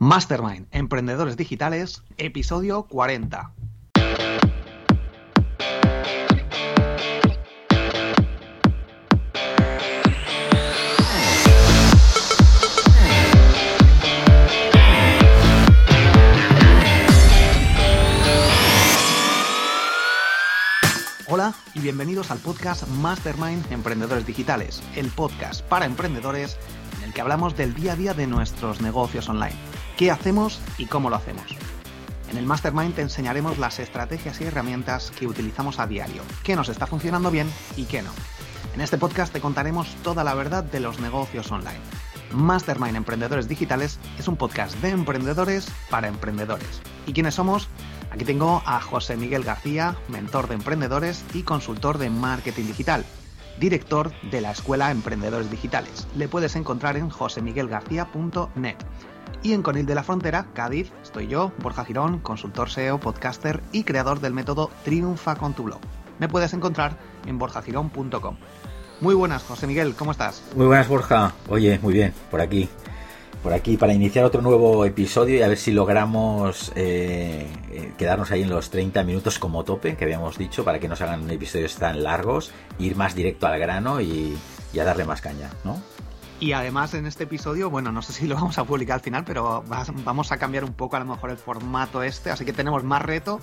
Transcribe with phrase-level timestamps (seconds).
[0.00, 3.50] Mastermind, Emprendedores Digitales, episodio 40.
[21.26, 26.56] Hola y bienvenidos al podcast Mastermind Emprendedores Digitales, el podcast para emprendedores
[26.98, 29.56] en el que hablamos del día a día de nuestros negocios online
[29.98, 31.44] qué hacemos y cómo lo hacemos.
[32.30, 36.68] En el Mastermind te enseñaremos las estrategias y herramientas que utilizamos a diario, qué nos
[36.68, 38.10] está funcionando bien y qué no.
[38.74, 41.80] En este podcast te contaremos toda la verdad de los negocios online.
[42.32, 46.80] Mastermind Emprendedores Digitales es un podcast de emprendedores para emprendedores.
[47.06, 47.68] ¿Y quiénes somos?
[48.12, 53.04] Aquí tengo a José Miguel García, mentor de emprendedores y consultor de marketing digital,
[53.58, 56.06] director de la Escuela Emprendedores Digitales.
[56.14, 58.76] Le puedes encontrar en josemiguelgarcía.net.
[59.42, 63.84] Y en Conil de la Frontera, Cádiz, estoy yo, Borja Girón, consultor SEO, podcaster y
[63.84, 65.78] creador del método Triunfa con tu blog.
[66.18, 68.36] Me puedes encontrar en borjagirón.com.
[69.00, 70.42] Muy buenas, José Miguel, ¿cómo estás?
[70.56, 71.32] Muy buenas, Borja.
[71.48, 72.68] Oye, muy bien, por aquí.
[73.42, 78.32] Por aquí para iniciar otro nuevo episodio y a ver si logramos eh, eh, quedarnos
[78.32, 81.30] ahí en los 30 minutos como tope que habíamos dicho para que no se hagan
[81.30, 82.50] episodios tan largos,
[82.80, 84.36] ir más directo al grano y,
[84.72, 85.80] y a darle más caña, ¿no?
[86.40, 89.24] Y además en este episodio, bueno, no sé si lo vamos a publicar al final,
[89.24, 92.84] pero vamos a cambiar un poco a lo mejor el formato este, así que tenemos
[92.84, 93.40] más reto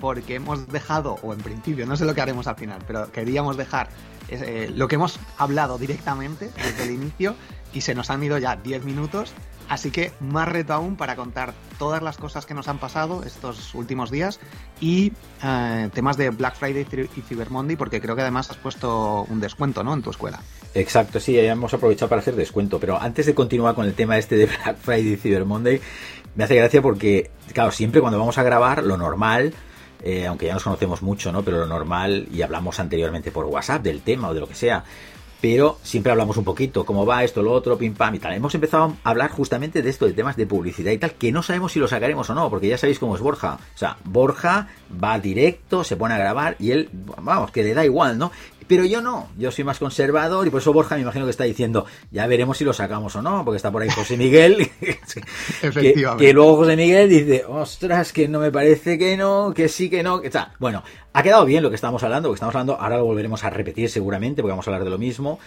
[0.00, 3.56] porque hemos dejado, o en principio, no sé lo que haremos al final, pero queríamos
[3.56, 3.88] dejar
[4.28, 7.36] eh, lo que hemos hablado directamente desde el inicio
[7.72, 9.32] y se nos han ido ya 10 minutos,
[9.68, 13.74] así que más reto aún para contar todas las cosas que nos han pasado estos
[13.74, 14.40] últimos días
[14.80, 19.26] y eh, temas de Black Friday y Cyber Monday, porque creo que además has puesto
[19.28, 19.94] un descuento, ¿no?
[19.94, 20.40] En tu escuela.
[20.74, 22.78] Exacto, sí, hemos aprovechado para hacer descuento.
[22.78, 25.80] Pero antes de continuar con el tema este de Black Friday y Cyber Monday,
[26.34, 29.52] me hace gracia porque, claro, siempre cuando vamos a grabar, lo normal,
[30.02, 31.42] eh, aunque ya nos conocemos mucho, ¿no?
[31.42, 34.84] Pero lo normal, y hablamos anteriormente por WhatsApp del tema o de lo que sea,
[35.42, 38.32] pero siempre hablamos un poquito, cómo va esto, lo otro, pim pam y tal.
[38.32, 41.42] Hemos empezado a hablar justamente de esto, de temas de publicidad y tal, que no
[41.42, 43.58] sabemos si lo sacaremos o no, porque ya sabéis cómo es Borja.
[43.74, 44.68] O sea, Borja
[45.02, 48.30] va directo, se pone a grabar y él, vamos, que le da igual, ¿no?
[48.72, 51.44] Pero yo no, yo soy más conservador y por eso Borja me imagino que está
[51.44, 54.66] diciendo, ya veremos si lo sacamos o no, porque está por ahí José Miguel,
[55.62, 56.24] Efectivamente.
[56.24, 60.02] Que, luego José Miguel dice, ostras, que no me parece que no, que sí, que
[60.02, 60.54] no, que está.
[60.58, 63.50] Bueno, ha quedado bien lo que estamos hablando, porque estamos hablando, ahora lo volveremos a
[63.50, 65.38] repetir seguramente, porque vamos a hablar de lo mismo.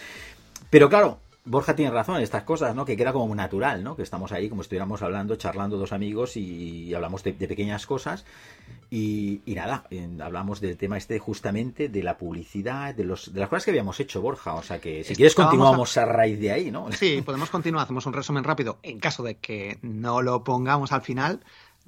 [0.70, 2.86] Pero claro, Borja tiene razón en estas cosas, ¿no?
[2.86, 3.96] Que queda como natural, ¿no?
[3.96, 8.26] Que estamos ahí como si estuviéramos hablando, charlando dos amigos y, hablamos de, pequeñas cosas.
[8.90, 9.86] Y, nada,
[10.22, 14.00] hablamos del tema este justamente de la publicidad, de, los, de las cosas que habíamos
[14.00, 14.56] hecho, Borja.
[14.56, 16.06] O sea que si quieres continuamos a...
[16.06, 16.92] raíz de ahí, ¿no?
[16.92, 21.02] Sí, podemos continuar, hacemos un resumen rápido en caso de que no lo pongamos al
[21.02, 21.42] final.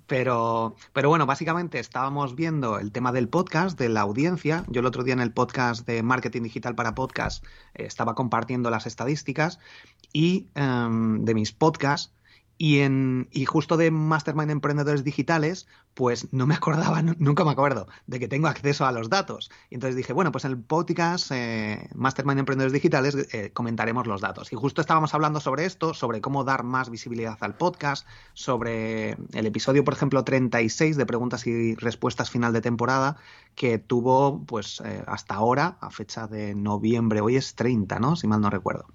[0.08, 4.64] Pero, pero bueno, básicamente estábamos viendo el tema del podcast, de la audiencia.
[4.70, 8.70] Yo el otro día en el podcast de Marketing Digital para Podcast eh, estaba compartiendo
[8.70, 9.60] las estadísticas
[10.14, 12.14] y em, de mis podcasts
[12.58, 17.88] y, en, y justo de Mastermind Emprendedores Digitales, pues no me acordaba, nunca me acuerdo,
[18.08, 19.52] de que tengo acceso a los datos.
[19.70, 24.22] Y entonces dije, bueno, pues en el podcast eh, Mastermind Emprendedores Digitales eh, comentaremos los
[24.22, 24.52] datos.
[24.54, 29.46] Y justo estábamos hablando sobre esto, sobre cómo dar más visibilidad al podcast, sobre el
[29.46, 33.18] episodio, por ejemplo, 36 de preguntas y respuestas final de temporada,
[33.56, 38.16] que tuvo, pues eh, hasta ahora, a fecha de noviembre, hoy es 30, ¿no?
[38.16, 38.86] Si mal no recuerdo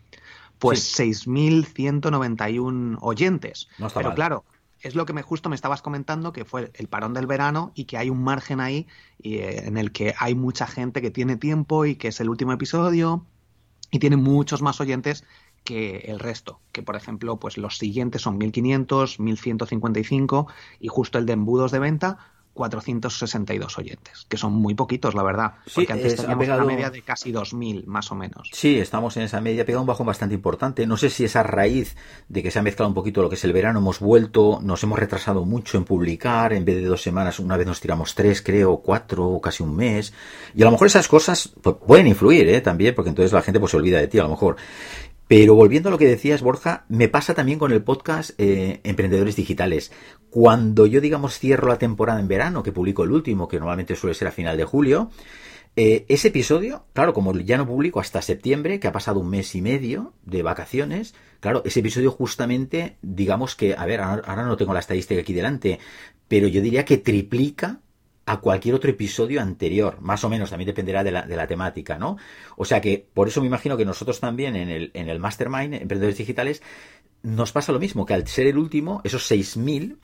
[0.63, 3.69] pues 6.191 oyentes.
[3.95, 4.45] Pero claro,
[4.81, 7.87] es lo que me justo me estabas comentando, que fue el parón del verano y
[7.87, 8.87] que hay un margen ahí
[9.25, 12.53] eh, en el que hay mucha gente que tiene tiempo y que es el último
[12.53, 13.27] episodio
[13.91, 15.25] y tiene muchos más oyentes
[15.65, 20.47] que el resto, que por ejemplo, pues los siguientes son 1500, 1155
[20.79, 22.19] y justo el de embudos de venta
[22.55, 25.55] 462 oyentes, que son muy poquitos, la verdad.
[25.75, 28.51] porque antes teníamos una media de casi 2.000, más o menos.
[28.53, 30.87] Sí, estamos en esa media, ha pegado un bajón bastante importante.
[30.87, 31.97] No sé si es a raíz
[32.29, 34.83] de que se ha mezclado un poquito lo que es el verano, hemos vuelto, nos
[34.83, 38.43] hemos retrasado mucho en publicar, en vez de dos semanas, una vez nos tiramos tres,
[38.43, 40.13] creo, cuatro, o casi un mes.
[40.55, 42.61] Y a lo mejor esas cosas pues, pueden influir, ¿eh?
[42.61, 44.57] También, porque entonces la gente pues se olvida de ti, a lo mejor.
[45.33, 49.35] Pero volviendo a lo que decías, Borja, me pasa también con el podcast eh, Emprendedores
[49.35, 49.91] Digitales.
[50.29, 54.13] Cuando yo, digamos, cierro la temporada en verano, que publico el último, que normalmente suele
[54.13, 55.11] ser a final de julio,
[55.75, 59.55] eh, ese episodio, claro, como ya no publico hasta septiembre, que ha pasado un mes
[59.55, 64.75] y medio de vacaciones, claro, ese episodio justamente, digamos que, a ver, ahora no tengo
[64.75, 65.79] la estadística aquí delante,
[66.29, 67.81] pero yo diría que triplica
[68.25, 71.99] a cualquier otro episodio anterior, más o menos, también dependerá de la, de la, temática,
[71.99, 72.17] ¿no?
[72.57, 75.75] O sea que por eso me imagino que nosotros también en el, en el Mastermind,
[75.75, 76.63] Emprendedores Digitales,
[77.23, 79.97] nos pasa lo mismo, que al ser el último, esos 6.000,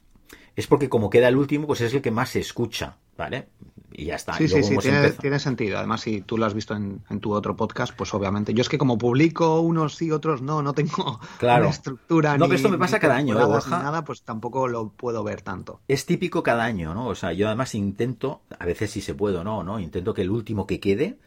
[0.57, 3.49] es porque como queda el último, pues es el que más se escucha, ¿vale?
[3.93, 4.35] Y ya está.
[4.35, 4.77] Sí, sí, sí,
[5.21, 5.79] tiene, sentido.
[5.79, 8.53] Además, si tú lo has visto en, tu otro podcast, pues obviamente.
[8.53, 11.69] Yo es que como publico unos sí, otros no, no tengo claro.
[11.69, 12.37] estructura.
[12.37, 15.81] No, pero esto me pasa cada año, ¿eh, nada, pues tampoco lo puedo ver tanto.
[15.89, 17.07] Es típico cada año, ¿no?
[17.07, 19.81] O sea, yo además intento, a veces si se puede o no, ¿no?
[19.81, 21.19] Intento que el último que quede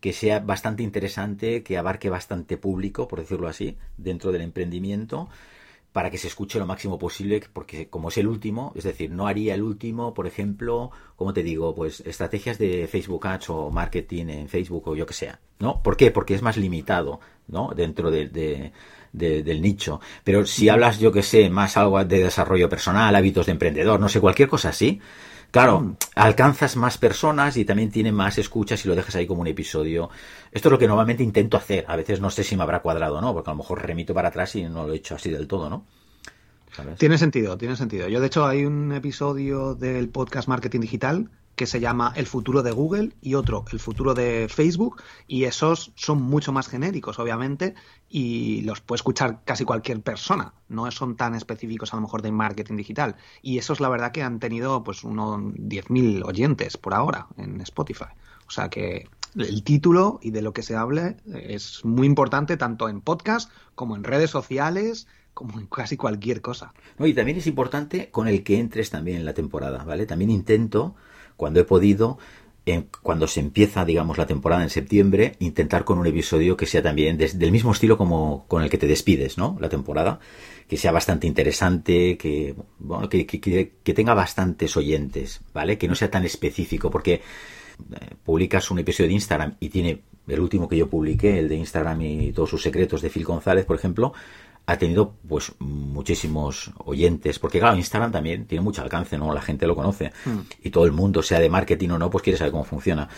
[0.00, 5.28] que sea bastante interesante, que abarque bastante público, por decirlo así, dentro del emprendimiento,
[5.92, 9.26] para que se escuche lo máximo posible, porque como es el último, es decir, no
[9.26, 14.26] haría el último, por ejemplo, como te digo, pues estrategias de Facebook Ads o marketing
[14.28, 15.82] en Facebook o yo que sea, ¿no?
[15.82, 16.10] ¿Por qué?
[16.10, 17.72] Porque es más limitado, ¿no?
[17.74, 18.72] Dentro de,
[19.12, 20.00] del nicho.
[20.24, 24.08] Pero si hablas, yo que sé, más algo de desarrollo personal, hábitos de emprendedor, no
[24.08, 25.00] sé, cualquier cosa así,
[25.50, 29.46] Claro, alcanzas más personas y también tiene más escuchas si lo dejas ahí como un
[29.46, 30.10] episodio.
[30.52, 31.86] Esto es lo que normalmente intento hacer.
[31.88, 34.12] A veces no sé si me habrá cuadrado o no, porque a lo mejor remito
[34.12, 35.86] para atrás y no lo he hecho así del todo, ¿no?
[36.98, 38.08] Tiene sentido, tiene sentido.
[38.08, 42.62] Yo, de hecho, hay un episodio del podcast Marketing Digital que se llama El futuro
[42.62, 47.74] de Google y otro, El futuro de Facebook, y esos son mucho más genéricos, obviamente,
[48.08, 52.32] y los puede escuchar casi cualquier persona, no son tan específicos a lo mejor de
[52.32, 53.16] marketing digital.
[53.42, 58.06] Y esos, la verdad, que han tenido pues unos 10.000 oyentes por ahora en Spotify.
[58.46, 62.88] O sea que el título y de lo que se hable es muy importante tanto
[62.88, 66.72] en podcast como en redes sociales, como en casi cualquier cosa.
[66.98, 70.06] No, y también es importante con el que entres también en la temporada, ¿vale?
[70.06, 70.94] También intento
[71.38, 72.18] cuando he podido,
[73.00, 77.16] cuando se empieza, digamos, la temporada en septiembre, intentar con un episodio que sea también
[77.16, 79.56] del mismo estilo como con el que te despides, ¿no?
[79.60, 80.18] La temporada,
[80.66, 85.78] que sea bastante interesante, que, bueno, que, que, tenga bastantes oyentes, ¿vale?
[85.78, 87.20] Que no sea tan específico, porque eh,
[88.24, 92.02] publicas un episodio de Instagram y tiene el último que yo publiqué, el de Instagram
[92.02, 94.12] y todos sus secretos de Phil González, por ejemplo,
[94.68, 99.32] ha tenido pues muchísimos oyentes, porque claro, Instagram también tiene mucho alcance, ¿no?
[99.32, 100.38] La gente lo conoce hmm.
[100.62, 103.08] y todo el mundo, sea de marketing o no, pues quiere saber cómo funciona.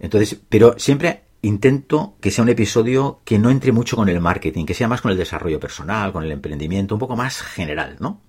[0.00, 4.66] Entonces, pero siempre intento que sea un episodio que no entre mucho con el marketing,
[4.66, 8.20] que sea más con el desarrollo personal, con el emprendimiento, un poco más general, ¿no?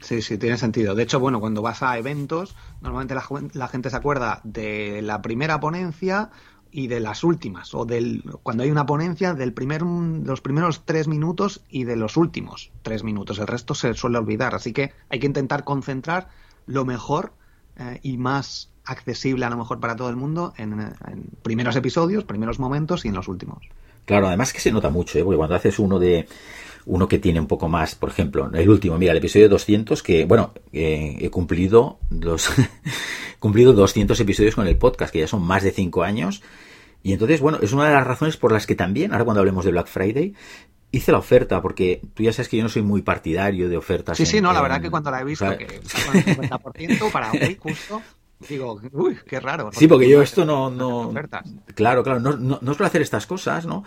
[0.00, 0.94] Sí, sí, tiene sentido.
[0.94, 5.20] De hecho, bueno, cuando vas a eventos, normalmente la, la gente se acuerda de la
[5.20, 6.30] primera ponencia
[6.76, 11.06] y de las últimas, o del cuando hay una ponencia, del primer, los primeros tres
[11.06, 13.38] minutos y de los últimos tres minutos.
[13.38, 16.30] El resto se suele olvidar, así que hay que intentar concentrar
[16.66, 17.32] lo mejor
[17.76, 20.90] eh, y más accesible a lo mejor para todo el mundo en,
[21.44, 23.58] primeros episodios, primeros momentos y en los últimos.
[24.04, 25.22] Claro, además que se nota mucho, ¿eh?
[25.22, 26.26] porque cuando haces uno de
[26.86, 30.24] uno que tiene un poco más, por ejemplo, el último, mira, el episodio 200, que,
[30.24, 32.50] bueno, eh, he cumplido los
[33.44, 36.40] cumplido 200 episodios con el podcast, que ya son más de 5 años,
[37.02, 39.66] y entonces, bueno, es una de las razones por las que también, ahora cuando hablemos
[39.66, 40.32] de Black Friday,
[40.92, 44.16] hice la oferta, porque tú ya sabes que yo no soy muy partidario de ofertas.
[44.16, 47.58] Sí, sí, no, la verdad que cuando la he visto, que el 50% para hoy
[47.60, 48.00] justo,
[48.48, 49.68] digo, uy, qué raro.
[49.74, 50.70] Sí, porque yo esto no...
[50.70, 51.12] no
[51.74, 53.84] claro, claro, no, no, no suelo hacer estas cosas, ¿no?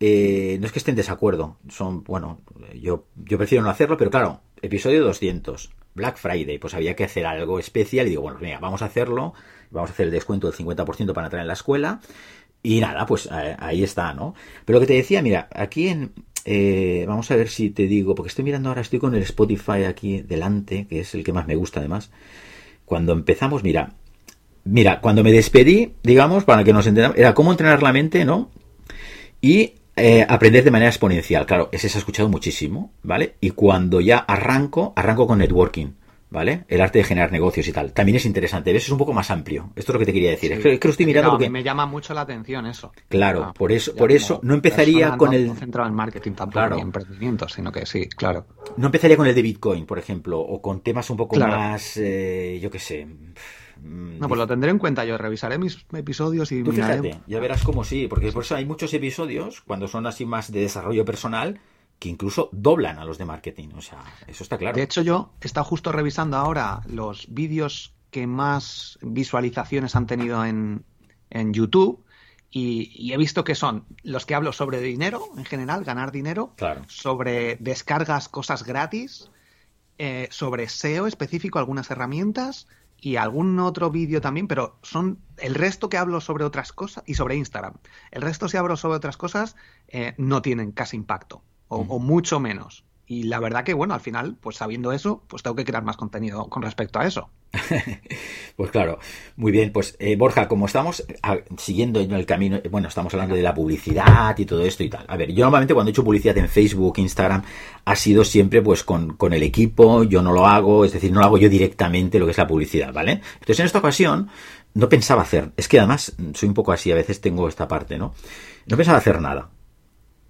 [0.00, 2.40] Eh, no es que esté en desacuerdo, son, bueno,
[2.74, 7.26] yo, yo prefiero no hacerlo, pero claro, episodio 200, Black Friday, pues había que hacer
[7.26, 9.32] algo especial y digo, bueno, mira, vamos a hacerlo,
[9.70, 12.00] vamos a hacer el descuento del 50% para entrar en la escuela
[12.62, 14.34] y nada, pues eh, ahí está, ¿no?
[14.64, 16.12] Pero lo que te decía, mira, aquí en...
[16.44, 19.84] Eh, vamos a ver si te digo, porque estoy mirando ahora, estoy con el Spotify
[19.84, 22.10] aquí delante, que es el que más me gusta además.
[22.84, 23.94] Cuando empezamos, mira,
[24.64, 28.50] mira, cuando me despedí, digamos, para que nos entendamos, era cómo entrenar la mente, ¿no?
[29.40, 31.46] Y eh, aprender de manera exponencial.
[31.46, 33.36] Claro, ese se ha escuchado muchísimo, ¿vale?
[33.40, 35.92] Y cuando ya arranco, arranco con networking.
[36.30, 36.64] ¿vale?
[36.68, 37.92] El arte de generar negocios y tal.
[37.92, 38.72] También es interesante.
[38.72, 38.84] ¿Ves?
[38.84, 39.70] Es un poco más amplio.
[39.76, 40.52] Esto es lo que te quería decir.
[40.52, 41.48] Es, que, lo estoy mirando porque...
[41.48, 42.92] Me llama mucho la atención eso.
[43.08, 45.54] Claro, ah, por eso, por eso no empezaría con el...
[45.56, 46.76] centrado en marketing tampoco claro.
[46.76, 48.46] en emprendimiento, sino que sí, claro.
[48.76, 52.58] No empezaría con el de Bitcoin, por ejemplo, o con temas un poco más, eh,
[52.60, 53.06] yo qué sé...
[53.82, 56.62] no, pues lo tendré en cuenta yo, revisaré mis episodios y...
[56.62, 60.24] Tú fíjate, ya verás cómo sí, porque por eso hay muchos episodios, cuando son así
[60.24, 61.60] más de desarrollo personal,
[61.98, 63.68] que incluso doblan a los de marketing.
[63.76, 64.76] O sea, eso está claro.
[64.76, 70.44] De hecho, yo he estado justo revisando ahora los vídeos que más visualizaciones han tenido
[70.44, 70.84] en,
[71.30, 72.04] en YouTube
[72.50, 76.82] y, he visto que son los que hablo sobre dinero en general, ganar dinero, claro.
[76.88, 79.30] sobre descargas, cosas gratis,
[79.98, 82.66] eh, sobre SEO específico, algunas herramientas
[83.00, 87.14] y algún otro vídeo también, pero son el resto que hablo sobre otras cosas y
[87.14, 87.74] sobre Instagram.
[88.10, 89.56] El resto si hablo sobre otras cosas
[89.88, 92.84] eh, no tienen casi impacto o, mucho menos.
[93.08, 95.96] Y la verdad que, bueno, al final, pues sabiendo eso, pues tengo que crear más
[95.96, 97.30] contenido con respecto a eso.
[98.56, 98.98] pues claro,
[99.36, 99.70] muy bien.
[99.72, 101.04] Pues eh, Borja, como estamos
[101.56, 105.04] siguiendo en el camino, bueno, estamos hablando de la publicidad y todo esto y tal.
[105.06, 107.42] A ver, yo normalmente cuando he hecho publicidad en Facebook, Instagram,
[107.84, 111.20] ha sido siempre pues con, con el equipo, yo no lo hago, es decir, no
[111.20, 113.20] lo hago yo directamente lo que es la publicidad, ¿vale?
[113.34, 114.28] Entonces en esta ocasión
[114.74, 117.98] no pensaba hacer, es que además soy un poco así, a veces tengo esta parte,
[117.98, 118.14] ¿no?
[118.66, 119.50] No pensaba hacer nada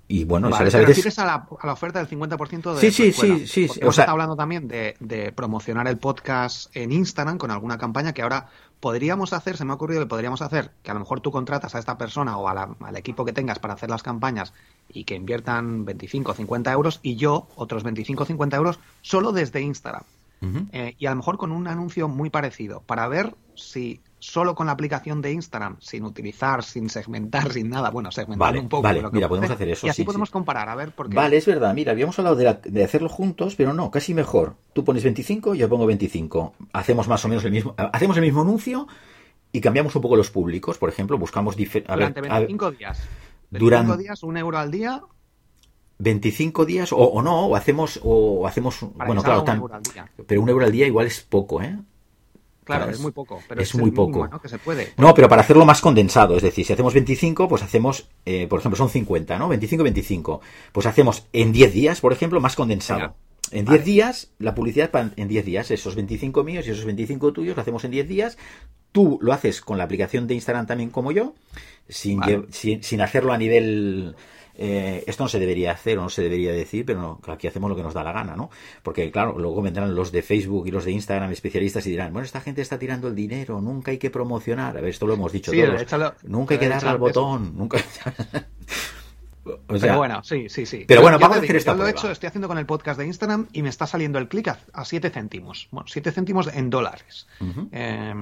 [0.08, 0.86] y bueno, vale, ¿sabes?
[0.86, 1.18] a veces...
[1.18, 3.80] A la, a la, oferta del 50% de Sí, sí, sí, sí.
[3.82, 8.12] o sea, está hablando también de, de, promocionar el podcast en Instagram con alguna campaña
[8.12, 8.48] que ahora
[8.80, 11.74] podríamos hacer, se me ha ocurrido que podríamos hacer, que a lo mejor tú contratas
[11.74, 14.52] a esta persona o a la, al equipo que tengas para hacer las campañas
[14.88, 19.32] y que inviertan 25 o 50 euros y yo otros 25 o 50 euros solo
[19.32, 20.02] desde Instagram.
[20.42, 20.68] Uh -huh.
[20.72, 24.66] eh, y a lo mejor con un anuncio muy parecido para ver si solo con
[24.66, 28.82] la aplicación de Instagram, sin utilizar, sin segmentar, sin nada, bueno, segmentar vale, un poco.
[28.82, 29.86] Vale, lo que mira, podemos hacer eso.
[29.86, 30.32] Y así sí, podemos sí.
[30.32, 31.14] comparar, a ver, porque...
[31.14, 34.56] Vale, es verdad, mira, habíamos hablado de, la, de, hacerlo juntos, pero no, casi mejor.
[34.72, 36.54] Tú pones 25, yo pongo 25.
[36.72, 38.86] Hacemos más o menos el mismo, hacemos el mismo anuncio
[39.52, 41.94] y cambiamos un poco los públicos, por ejemplo, buscamos diferentes...
[41.94, 42.98] Durante 25 días.
[43.50, 44.02] 25 Durante...
[44.02, 45.02] días, un euro al día
[45.98, 49.70] 25 días o, o, no, o hacemos, o hacemos, Para bueno, claro, tan, un
[50.26, 51.78] pero un euro al día igual es poco, ¿eh?
[52.66, 53.40] Claro, Claro, es es- muy poco.
[53.48, 54.28] Pero es muy mínimo, poco.
[54.28, 54.40] ¿no?
[54.40, 54.92] Que se puede.
[54.96, 58.58] No, pero para hacerlo más condensado, es decir, si hacemos 25, pues hacemos, eh, por
[58.58, 59.48] ejemplo, son 50, ¿no?
[59.48, 60.40] 25 y 25.
[60.72, 63.14] Pues hacemos en 10 días, por ejemplo, más condensado.
[63.52, 63.82] En 10 Vale.
[63.84, 67.84] días, la publicidad en 10 días, esos 25 míos y esos 25 tuyos, lo hacemos
[67.84, 68.36] en 10 días.
[68.90, 71.34] Tú lo haces con la aplicación de Instagram también como yo,
[71.88, 72.46] sin, Vale.
[72.50, 74.16] sin, sin hacerlo a nivel...
[74.58, 77.68] eh, esto no se debería hacer o no se debería decir, pero no, aquí hacemos
[77.70, 78.50] lo que nos da la gana, ¿no?
[78.82, 82.24] Porque claro, luego vendrán los de Facebook y los de Instagram especialistas y dirán, bueno,
[82.24, 84.76] esta gente está tirando el dinero, nunca hay que promocionar.
[84.76, 85.80] A ver, esto lo hemos dicho Sí, todos.
[85.82, 87.20] échalo- nunca hay que darle al échalo eso.
[87.20, 87.78] botón, nunca...
[89.68, 90.84] o sea, pero bueno, sí, sí, sí.
[90.88, 92.66] pero bueno, yo vamos a hacer esta yo lo he hecho, estoy haciendo con el
[92.66, 95.68] podcast de Instagram y me está saliendo el clic a, a 7 céntimos.
[95.70, 97.28] Bueno, 7 céntimos en dólares.
[97.72, 98.14] Eh,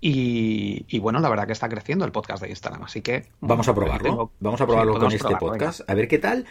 [0.00, 3.26] y, y bueno, la verdad que está creciendo el podcast de Instagram, así que...
[3.40, 4.02] Vamos a probarlo.
[4.10, 6.44] tengo- Vamos a sí, probarlo con este probarlo, podcast, a ver qué tal.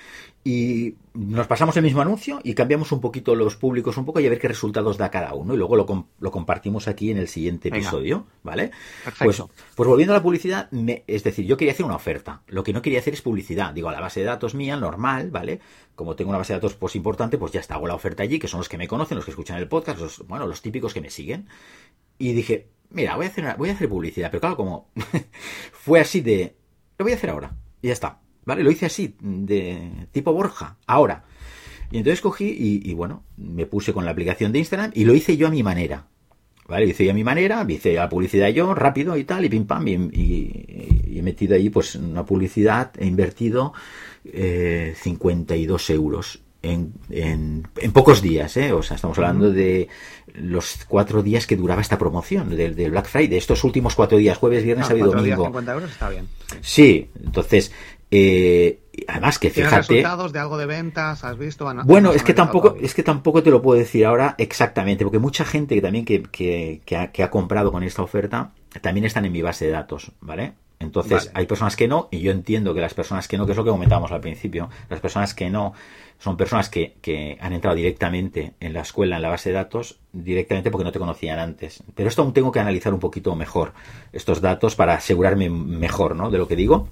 [0.43, 4.27] Y nos pasamos el mismo anuncio y cambiamos un poquito los públicos un poco y
[4.27, 5.53] a ver qué resultados da cada uno.
[5.53, 7.83] Y luego lo, com- lo compartimos aquí en el siguiente Venga.
[7.87, 8.71] episodio, ¿vale?
[9.03, 9.47] Perfecto.
[9.47, 12.41] Pues, pues volviendo a la publicidad, me- es decir, yo quería hacer una oferta.
[12.47, 13.73] Lo que no quería hacer es publicidad.
[13.73, 15.59] Digo, a la base de datos mía, normal, ¿vale?
[15.95, 18.37] Como tengo una base de datos pues importante, pues ya está, hago la oferta allí,
[18.39, 20.93] que son los que me conocen, los que escuchan el podcast, los, bueno, los típicos
[20.93, 21.47] que me siguen.
[22.17, 24.89] Y dije, mira, voy a hacer, una- voy a hacer publicidad, pero claro, como
[25.71, 26.55] fue así de,
[26.97, 28.63] lo voy a hacer ahora, y ya está, ¿vale?
[28.63, 31.25] Lo hice así, de tipo Borja, ahora.
[31.91, 35.37] Y entonces cogí y, bueno, me puse con la aplicación de Instagram y lo hice
[35.37, 36.07] yo a mi manera.
[36.67, 36.85] ¿Vale?
[36.85, 39.67] Lo hice yo a mi manera, hice la publicidad yo, rápido y tal, y pim
[39.67, 43.73] pam, y he metido ahí pues una publicidad, he invertido
[44.25, 46.41] eh, 52 euros
[46.72, 48.72] en, en, en pocos días, ¿eh?
[48.74, 49.88] O sea, estamos hablando de
[50.34, 54.38] los cuatro días que duraba esta promoción, del, del Black Friday, estos últimos cuatro días,
[54.38, 55.53] jueves, viernes, sábado y cuatro días, domingo.
[55.60, 56.27] 50 euros está bien.
[56.62, 57.72] Sí, entonces,
[58.12, 59.88] eh, además que ¿Tienes fíjate...
[59.95, 61.24] resultados de algo de ventas?
[61.24, 61.67] ¿Has visto?
[61.67, 62.86] ¿Han- Bueno, es que tampoco, todavía?
[62.88, 66.24] es que tampoco te lo puedo decir ahora exactamente, porque mucha gente que también que,
[66.24, 69.72] que, que ha, que ha comprado con esta oferta también están en mi base de
[69.72, 70.53] datos, ¿vale?
[70.79, 71.32] Entonces, Vale.
[71.34, 73.63] hay personas que no, y yo entiendo que las personas que no, que es lo
[73.63, 75.74] que comentábamos al principio, las personas que no
[76.20, 80.00] son personas que, que han entrado directamente en la escuela, en la base de datos,
[80.13, 81.84] directamente porque no te conocían antes.
[81.94, 83.74] Pero esto aún tengo que analizar un poquito mejor
[84.13, 86.29] estos datos para asegurarme mejor, ¿no?
[86.29, 86.88] De lo que digo.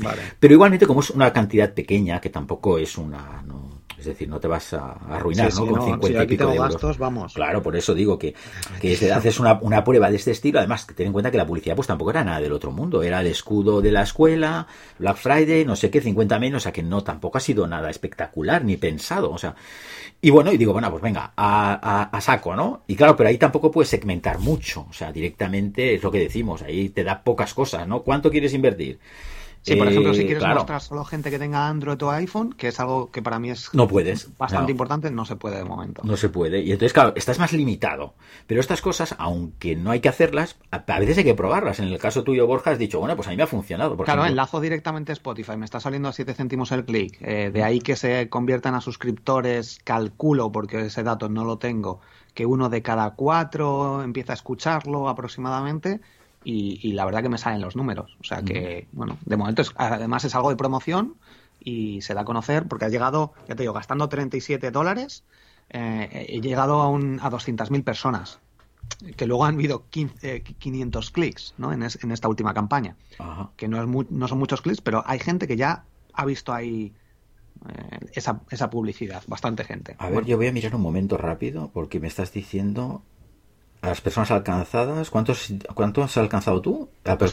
[0.00, 0.22] Vale.
[0.40, 3.42] Pero igualmente, como es una cantidad pequeña, que tampoco es una.
[3.46, 3.71] no-
[4.02, 5.64] es decir, no te vas a arruinar, Sí, ¿no?
[5.66, 6.72] sí, Con no, 50 si y pico de euros.
[6.74, 7.34] gastos, vamos.
[7.34, 8.34] Claro, por eso digo que,
[8.80, 10.58] que es- haces una, una prueba de este estilo.
[10.58, 13.02] Además, ten en cuenta que la publicidad pues tampoco era nada del otro mundo.
[13.02, 14.66] Era el escudo de la escuela,
[14.98, 16.62] Black Friday, no sé qué, 50 menos.
[16.62, 19.30] O sea que no, tampoco ha sido nada espectacular ni pensado.
[19.30, 19.54] O sea,
[20.20, 22.82] y bueno, y digo, bueno, pues venga, a, a- a saco, ¿no?
[22.86, 24.86] Y claro, pero ahí tampoco puedes segmentar mucho.
[24.88, 26.62] O sea, directamente es lo que decimos.
[26.62, 28.02] Ahí te da pocas cosas, ¿no?
[28.02, 28.98] ¿Cuánto quieres invertir?
[29.64, 30.56] Sí, por Eh, ejemplo, si quieres claro.
[30.56, 33.72] mostrar solo gente que tenga Android o iPhone, que es algo que para mí es
[33.72, 34.36] No puedes.
[34.36, 34.70] bastante no.
[34.72, 36.02] importante, no se puede de momento.
[36.04, 36.62] No se puede.
[36.62, 38.14] Y entonces, claro, estás más limitado.
[38.48, 41.78] Pero estas cosas, aunque no hay que hacerlas, a a veces hay que probarlas.
[41.78, 43.96] En el caso tuyo, Borja, has dicho, bueno, pues a mí me ha funcionado.
[43.96, 44.32] Por Claro, ejemplo.
[44.32, 47.16] enlazo directamente a Spotify, me está saliendo a 7 céntimos el clic.
[47.20, 52.00] Eh, de ahí que se conviertan a suscriptores, calculo, porque ese dato no lo tengo,
[52.34, 56.00] que uno de cada cuatro empieza a escucharlo aproximadamente.
[56.44, 58.16] Y, y la verdad que me salen los números.
[58.20, 61.18] O sea que, bueno, de momento es, además es algo de promoción
[61.58, 65.24] y se da a conocer porque ha llegado, ya te digo, gastando 37 dólares,
[65.68, 68.40] eh, he llegado a, un, a 200.000 personas
[69.16, 71.72] que luego han habido 15, eh, 500 clics ¿no?
[71.72, 73.52] en, es- en esta última campaña Ajá.
[73.56, 76.52] que no, es mu- no son muchos clics, pero hay gente que ya ha visto
[76.52, 76.94] ahí
[77.68, 79.96] eh, esa, esa publicidad, bastante gente.
[79.98, 83.02] A ver, yo voy a mirar un momento rápido porque me estás diciendo
[83.82, 86.88] a las personas alcanzadas, ¿cuántos, cuántos has alcanzado tú?
[87.04, 87.32] Ah, pero,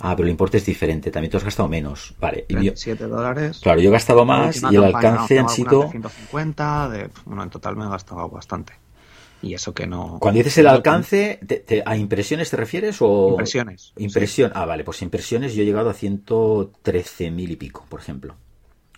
[0.00, 2.14] ah, pero el importe es diferente, también tú has gastado menos.
[2.18, 2.46] Vale.
[2.74, 3.60] 7 dólares.
[3.62, 5.90] Claro, yo he gastado más y el alcance han sido...
[5.90, 8.72] 150, de, bueno, en total me he gastado bastante.
[9.42, 10.18] Y eso que no...
[10.18, 11.40] Cuando dices el alcance,
[11.84, 13.28] ¿a impresiones te refieres o...?
[13.32, 13.92] Impresiones.
[13.98, 14.52] Impresión.
[14.54, 18.34] Ah, vale, pues impresiones yo he llegado a 113 mil y pico, por ejemplo.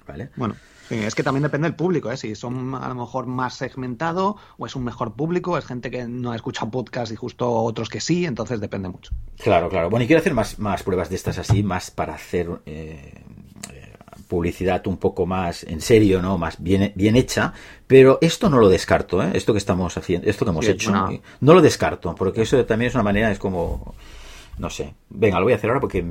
[0.07, 0.31] ¿Vale?
[0.37, 0.55] Bueno,
[0.91, 2.17] es que también depende del público, ¿eh?
[2.17, 6.07] si son a lo mejor más segmentado o es un mejor público, es gente que
[6.07, 9.13] no ha escuchado podcast y justo otros que sí, entonces depende mucho.
[9.39, 9.91] Claro, claro.
[9.91, 13.23] Bueno, y quiero hacer más, más pruebas de estas así, más para hacer eh,
[14.29, 16.39] publicidad un poco más en serio, ¿no?
[16.39, 17.53] Más bien, bien hecha,
[17.87, 19.31] pero esto no lo descarto, ¿eh?
[19.35, 22.95] Esto que estamos haciendo, esto que hemos hecho, no lo descarto, porque eso también es
[22.95, 23.95] una manera, es como,
[24.59, 26.05] no sé, venga, lo voy a hacer ahora porque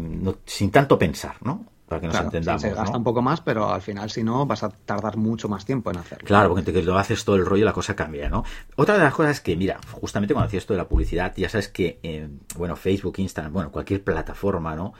[0.46, 1.66] sin tanto pensar, ¿no?
[1.88, 2.62] Para que nos entendamos.
[2.62, 5.66] se gasta un poco más, pero al final, si no, vas a tardar mucho más
[5.66, 6.28] tiempo en hacerlo.
[6.28, 8.44] Claro, porque entre que lo haces todo el rollo, la cosa cambia, ¿no?
[8.76, 11.48] Otra de las cosas es que, mira, justamente cuando hacías esto de la publicidad, ya
[11.48, 12.28] sabes que, eh,
[12.58, 14.94] bueno, Facebook, Instagram, bueno, cualquier plataforma, ¿no?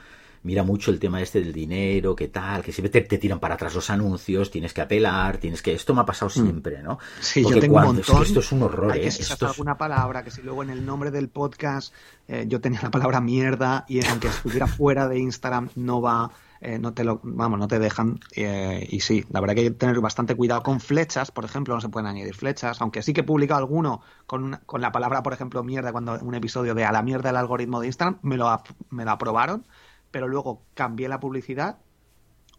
[0.44, 3.74] Mira mucho el tema este del dinero, qué tal, que siempre te, tiran para atrás
[3.74, 5.72] los anuncios, tienes que apelar, tienes que...
[5.72, 6.32] Esto me ha pasado mm.
[6.32, 6.98] siempre, ¿no?
[7.20, 8.22] Sí, yo tengo un montón.
[8.22, 9.08] esto es un horror, Hay que ¿eh?
[9.08, 9.52] Esto es...
[9.52, 11.92] alguna palabra, que si luego en el nombre del podcast
[12.28, 16.30] eh, yo tenía la palabra mierda y aunque estuviera fuera de Instagram no va
[16.60, 18.18] eh, no te lo, vamos, no te dejan.
[18.34, 21.74] Eh, y sí, la verdad que hay que tener bastante cuidado con flechas, por ejemplo,
[21.74, 25.22] no se pueden añadir flechas, aunque sí que he publicado alguno con, con la palabra,
[25.22, 28.36] por ejemplo, mierda, cuando un episodio de a la mierda el algoritmo de Instagram, me
[28.36, 29.66] lo, me lo aprobaron,
[30.10, 31.78] pero luego cambié la publicidad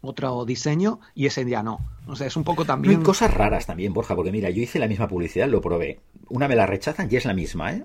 [0.02, 1.78] otro diseño y ese día no.
[2.06, 2.98] O sea, es un poco también.
[2.98, 6.00] Hay cosas raras también, Borja, porque mira, yo hice la misma publicidad, lo probé.
[6.28, 7.84] Una me la rechazan y es la misma, ¿eh?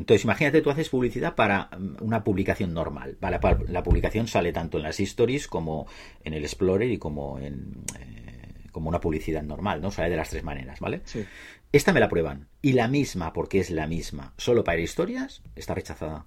[0.00, 3.18] Entonces, imagínate, tú haces publicidad para mm, una publicación normal.
[3.20, 5.86] La, publicación sale tanto en las stories como
[6.24, 9.90] en el Explorer y como en eh, como una publicidad normal, ¿no?
[9.90, 11.02] Sale de las tres maneras, ¿vale?
[11.04, 11.24] Sí.
[11.72, 12.48] Esta me la prueban.
[12.62, 16.24] Y la misma, porque es la misma, solo para historias, está rechazada.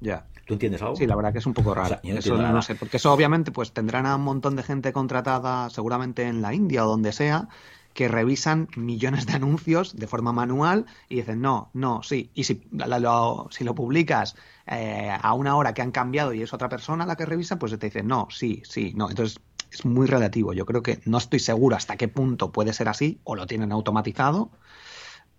[0.00, 0.26] Ya.
[0.46, 0.96] ¿Tú entiendes algo?
[0.96, 1.98] Sí, la verdad que es un poco raro.
[2.02, 6.22] eso no sé, porque eso obviamente pues tendrán a un montón de gente contratada seguramente
[6.22, 7.48] en la India o donde sea
[7.94, 12.30] que revisan millones de anuncios de forma manual y dicen no, no, sí.
[12.34, 16.52] Y si lo, si lo publicas eh, a una hora que han cambiado y es
[16.52, 19.08] otra persona la que revisa, pues te dicen no, sí, sí, no.
[19.08, 20.52] Entonces es muy relativo.
[20.52, 23.72] Yo creo que no estoy seguro hasta qué punto puede ser así o lo tienen
[23.72, 24.50] automatizado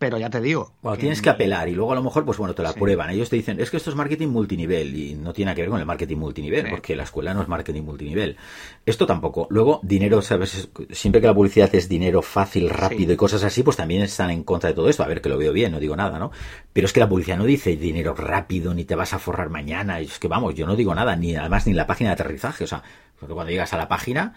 [0.01, 0.73] pero ya te digo.
[0.81, 3.11] Bueno, tienes que apelar y luego a lo mejor, pues bueno, te la prueban.
[3.11, 5.79] Ellos te dicen, es que esto es marketing multinivel y no tiene que ver con
[5.79, 8.35] el marketing multinivel, porque la escuela no es marketing multinivel.
[8.83, 9.45] Esto tampoco.
[9.51, 13.77] Luego, dinero, sabes, siempre que la publicidad es dinero fácil, rápido y cosas así, pues
[13.77, 15.03] también están en contra de todo esto.
[15.03, 16.31] A ver, que lo veo bien, no digo nada, ¿no?
[16.73, 19.99] Pero es que la publicidad no dice dinero rápido, ni te vas a forrar mañana.
[19.99, 22.63] Es que vamos, yo no digo nada, ni además ni la página de aterrizaje.
[22.63, 22.81] O sea,
[23.19, 24.33] cuando llegas a la página,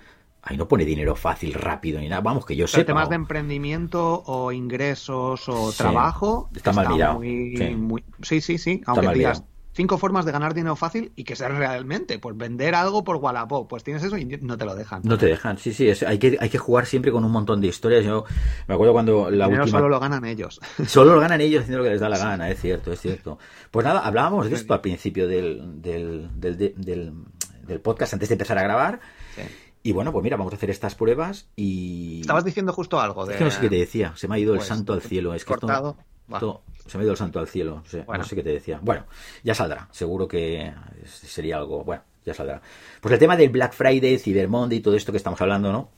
[0.46, 2.20] Ahí no pone dinero fácil, rápido ni nada.
[2.20, 2.84] Vamos, que yo sé.
[2.84, 6.50] temas de emprendimiento o ingresos o trabajo.
[6.54, 7.20] Está, mal mirado.
[7.22, 8.40] sí.
[8.40, 12.18] sí, sí, Aunque digas cinco formas de ganar dinero fácil y que sea realmente.
[12.18, 13.68] Pues vender algo por Wallapop.
[13.68, 15.00] Pues tienes eso y no te lo dejan.
[15.04, 15.90] No te dejan, sí, sí.
[16.06, 18.04] hay, que, hay que jugar siempre con un montón de historias.
[18.04, 18.24] Yo
[18.66, 19.66] me acuerdo cuando la última.
[19.66, 20.60] Solo lo ganan ellos.
[20.86, 23.38] Solo lo ganan ellos haciendo lo que les da la gana, es cierto, es cierto.
[23.70, 27.14] Pues nada, hablábamos de esto al principio del, del, del,
[27.66, 29.00] del podcast antes de empezar a grabar.
[29.34, 29.42] Sí.
[29.86, 32.22] Y bueno, pues mira, vamos a hacer estas pruebas y...
[32.22, 33.34] Estabas diciendo justo algo de...
[33.34, 35.02] Es que no sé qué te decía, se me ha ido el pues, santo al
[35.02, 35.34] cielo.
[35.34, 35.98] Es que cortado.
[36.86, 38.80] se me ha ido el santo al cielo, no sé qué te decía.
[38.80, 39.04] Bueno,
[39.42, 40.72] ya saldrá, seguro que
[41.04, 41.84] sería algo...
[41.84, 42.62] Bueno, ya saldrá.
[43.02, 45.90] Pues el tema del Black Friday, Cyber Monday y todo esto que estamos hablando, ¿no?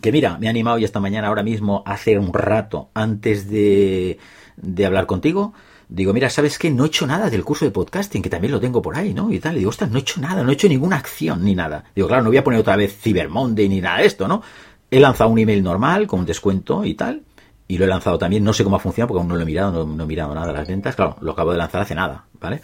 [0.00, 4.18] Que mira, me he animado ya esta mañana, ahora mismo, hace un rato, antes de,
[4.56, 5.52] de hablar contigo,
[5.90, 6.70] digo, mira, ¿sabes qué?
[6.70, 9.32] No he hecho nada del curso de podcasting, que también lo tengo por ahí, ¿no?
[9.32, 11.54] Y tal, y digo, ostras, no he hecho nada, no he hecho ninguna acción ni
[11.54, 11.84] nada.
[11.94, 14.42] Digo, claro, no voy a poner otra vez Cyber Monday ni nada de esto, ¿no?
[14.90, 17.22] He lanzado un email normal con un descuento y tal,
[17.66, 19.46] y lo he lanzado también, no sé cómo ha funcionado porque aún no lo he
[19.46, 21.94] mirado, no, no he mirado nada de las ventas, claro, lo acabo de lanzar hace
[21.94, 22.60] nada, ¿vale?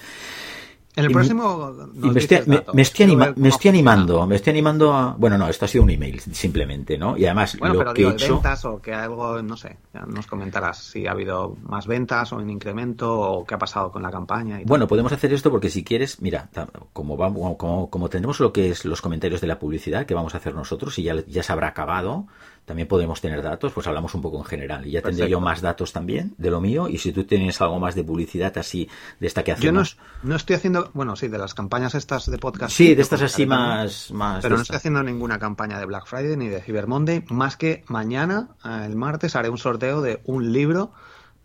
[0.96, 1.74] En el próximo.
[1.94, 5.14] me, estoy, animando, me estoy animando a.
[5.18, 7.18] Bueno, no, esto ha sido un email, simplemente, ¿no?
[7.18, 8.34] Y además, bueno, lo pero que he hecho.
[8.34, 12.48] ventas o que algo, no sé, nos comentarás si ha habido más ventas o un
[12.48, 14.58] incremento o qué ha pasado con la campaña.
[14.64, 16.48] bueno, podemos hacer esto porque si quieres, mira,
[16.94, 20.34] como, vamos, como, como tenemos lo que es los comentarios de la publicidad que vamos
[20.34, 22.26] a hacer nosotros y ya, ya se habrá acabado
[22.66, 24.84] también podemos tener datos, pues hablamos un poco en general.
[24.86, 26.88] Y ya tendré yo más datos también de lo mío.
[26.88, 28.88] Y si tú tienes algo más de publicidad así,
[29.20, 29.94] de esta que hacemos.
[29.94, 32.74] Yo no, no estoy haciendo, bueno, sí, de las campañas estas de podcast.
[32.74, 34.42] Sí, de estas así más, más.
[34.42, 37.84] Pero no estoy haciendo ninguna campaña de Black Friday ni de Cyber Monday, más que
[37.86, 40.90] mañana, eh, el martes, haré un sorteo de un libro,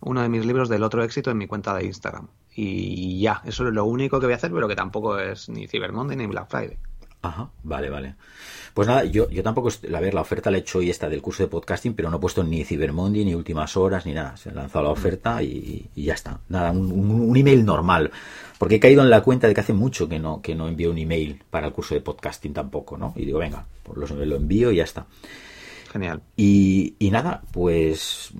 [0.00, 2.26] uno de mis libros del otro éxito en mi cuenta de Instagram.
[2.52, 5.68] Y ya, eso es lo único que voy a hacer, pero que tampoco es ni
[5.68, 6.78] Cyber Monday ni Black Friday.
[7.22, 8.16] Ajá, vale, vale.
[8.74, 11.22] Pues nada, yo, yo tampoco, a ver, la oferta la he hecho hoy esta del
[11.22, 14.36] curso de podcasting, pero no he puesto ni Cibermondi, ni últimas horas, ni nada.
[14.36, 14.92] Se ha lanzado la mm.
[14.92, 16.40] oferta y, ya está.
[16.48, 18.10] Nada, un, email normal.
[18.58, 20.90] Porque he caído en la cuenta de que hace mucho que no, que no envío
[20.90, 23.12] un email para el curso de podcasting tampoco, ¿no?
[23.14, 25.06] Y digo, venga, pues lo, lo envío y ya está.
[25.92, 26.22] Genial.
[26.38, 28.30] Y, nada, pues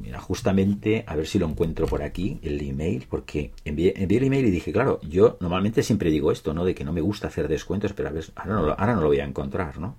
[0.00, 4.24] mira, justamente a ver si lo encuentro por aquí, el email, porque envié, envié el
[4.24, 6.64] email y dije, claro, yo normalmente siempre digo esto, ¿no?
[6.64, 9.08] De que no me gusta hacer descuentos, pero a ver, ahora no, ahora no lo
[9.08, 9.96] voy a encontrar, ¿no?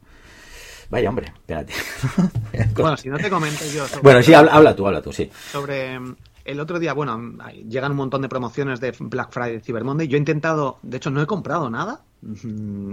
[0.89, 1.73] Vaya, hombre, espérate.
[2.75, 3.85] bueno, si no te comento yo.
[4.01, 5.29] bueno, sí, habla, tú, habla tú, sí.
[5.51, 5.99] Sobre
[6.45, 7.19] el otro día, bueno,
[7.67, 10.07] llegan un montón de promociones de Black Friday, Cyber Monday.
[10.07, 12.04] Yo he intentado, de hecho, no he comprado nada.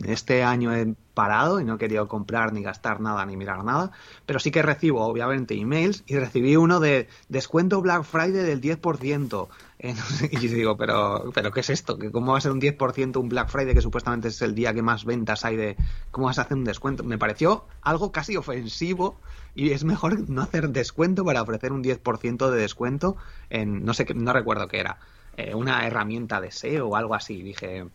[0.05, 3.91] Este año he parado y no he querido comprar ni gastar nada ni mirar nada,
[4.27, 9.49] pero sí que recibo obviamente emails y recibí uno de descuento Black Friday del 10%.
[10.31, 11.99] Y yo digo, pero, pero ¿qué es esto?
[12.13, 14.83] ¿Cómo va a ser un 10% un Black Friday que supuestamente es el día que
[14.83, 15.77] más ventas hay de...
[16.13, 17.03] ¿Cómo vas a hacer un descuento?
[17.03, 19.19] Me pareció algo casi ofensivo
[19.57, 23.17] y es mejor no hacer descuento para ofrecer un 10% de descuento
[23.51, 23.85] en...
[23.85, 24.99] No sé, qué, no recuerdo qué era.
[25.35, 27.43] Eh, una herramienta de SEO o algo así.
[27.43, 27.87] Dije,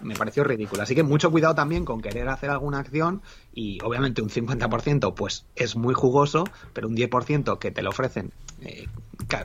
[0.00, 0.82] me pareció ridículo.
[0.82, 3.20] Así que mucho cuidado también con querer hacer alguna acción
[3.52, 8.32] y obviamente un 50% pues es muy jugoso, pero un 10% que te lo ofrecen,
[8.62, 8.86] eh,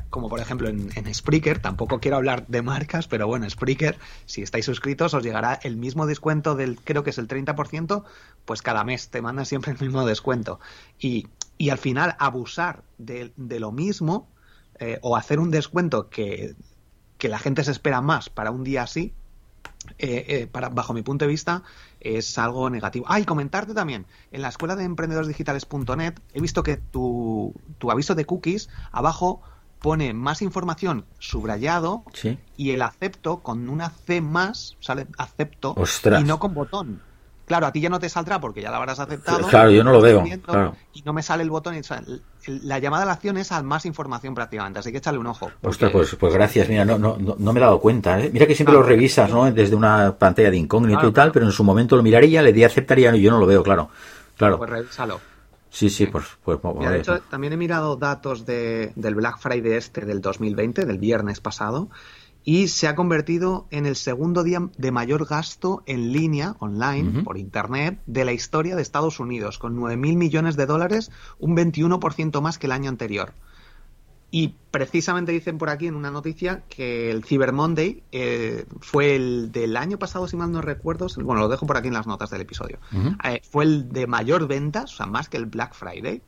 [0.09, 4.41] como por ejemplo en, en, Spreaker, tampoco quiero hablar de marcas, pero bueno, Spreaker, si
[4.41, 8.03] estáis suscritos os llegará el mismo descuento del, creo que es el 30%,
[8.45, 10.61] pues cada mes te mandan siempre el mismo descuento.
[10.99, 14.29] Y, y al final abusar de, de lo mismo
[14.79, 16.55] eh, o hacer un descuento que
[17.21, 19.13] que la gente se espera más para un día así,
[19.99, 21.61] eh, eh, para, bajo mi punto de vista,
[21.99, 23.05] es algo negativo.
[23.07, 28.15] Ah, y comentarte también, en la escuela de emprendedoresdigitales.net he visto que tu, tu, aviso
[28.15, 29.43] de cookies abajo
[29.77, 32.03] pone más información subrayado
[32.57, 35.75] y el acepto con una C más, sale acepto
[36.19, 37.03] y no con botón.
[37.45, 39.47] Claro, a ti ya no te saldrá porque ya la habrás aceptado.
[39.47, 40.23] Claro, yo no lo veo.
[40.93, 41.75] Y no me sale el botón.
[42.47, 45.51] La llamada a la acción es a más información prácticamente, así que échale un ojo.
[45.61, 46.67] Ostras, pues, pues gracias.
[46.69, 48.19] Mira, no, no, no me he dado cuenta.
[48.19, 48.29] ¿eh?
[48.33, 49.51] Mira que siempre lo revisas ¿no?
[49.51, 52.63] desde una pantalla de incógnito y tal, pero en su momento lo miraría, le di
[52.63, 53.89] aceptaría y yo no lo veo, claro.
[54.37, 54.57] claro.
[54.57, 55.19] Pues revísalo.
[55.69, 60.05] Sí, sí, pues, pues de hecho, también he mirado datos de, del Black Friday este
[60.05, 61.89] del 2020, del viernes pasado,
[62.43, 67.37] y se ha convertido en el segundo día de mayor gasto en línea, online, por
[67.37, 72.57] Internet, de la historia de Estados Unidos, con 9.000 millones de dólares, un 21% más
[72.57, 73.33] que el año anterior.
[74.33, 79.51] Y precisamente dicen por aquí en una noticia que el Cyber Monday eh, fue el
[79.51, 82.29] del año pasado, si mal no recuerdo, bueno, lo dejo por aquí en las notas
[82.29, 82.79] del episodio,
[83.25, 86.21] eh, fue el de mayor ventas, o sea, más que el Black Friday,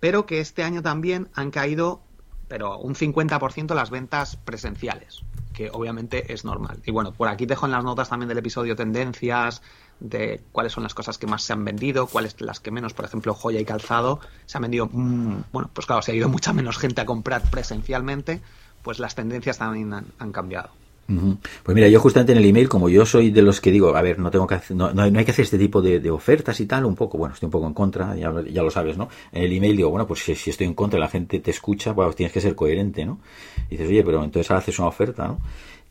[0.00, 2.00] pero que este año también han caído,
[2.48, 5.22] pero un 50% las ventas presenciales
[5.52, 6.80] que obviamente es normal.
[6.84, 9.62] Y bueno, por aquí dejo en las notas también del episodio tendencias
[10.00, 13.04] de cuáles son las cosas que más se han vendido, cuáles las que menos, por
[13.04, 16.52] ejemplo, joya y calzado, se han vendido, mm, bueno, pues claro, se ha ido mucha
[16.52, 18.40] menos gente a comprar presencialmente,
[18.82, 20.70] pues las tendencias también han cambiado.
[21.06, 24.02] Pues mira, yo justamente en el email, como yo soy de los que digo, a
[24.02, 26.66] ver, no tengo que hacer, no, no, hay, que hacer este tipo de, ofertas y
[26.66, 29.08] tal, un poco, bueno, estoy un poco en contra, ya, ya lo sabes, ¿no?
[29.32, 32.16] En el email digo, bueno, pues si, estoy en contra, la gente te escucha, pues
[32.16, 33.20] tienes que ser coherente, ¿no?
[33.68, 35.38] Y dices, oye, pero entonces haces una oferta, ¿no?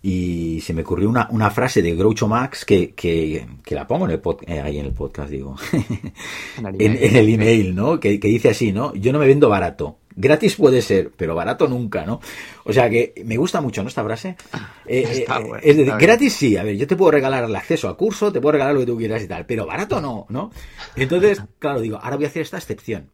[0.04, 4.06] y se me ocurrió una, una frase de Groucho Max que, que, que la pongo
[4.06, 5.56] en el eh, ahí en el podcast, digo,
[6.58, 8.00] en, el email, ¿no?
[8.00, 8.95] Que, que, dice así, ¿no?
[8.95, 9.97] Yo no me vendo barato.
[10.15, 12.19] Gratis puede ser, pero barato nunca, ¿no?
[12.63, 13.89] O sea que me gusta mucho, ¿no?
[13.89, 14.36] Esta frase.
[14.88, 15.26] Eh, eh,
[15.62, 18.41] es decir, gratis sí, a ver, yo te puedo regalar el acceso a curso, te
[18.41, 20.52] puedo regalar lo que tú quieras y tal, pero barato no, ¿no?
[20.97, 23.10] Entonces, claro, digo, ahora voy a hacer esta excepción